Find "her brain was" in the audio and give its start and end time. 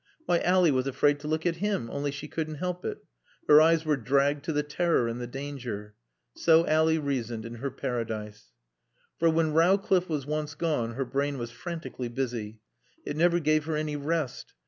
10.95-11.51